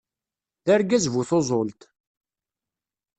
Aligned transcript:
D 0.65 0.67
argaz 0.75 1.05
bu 1.13 1.23
tuẓult. 1.29 1.81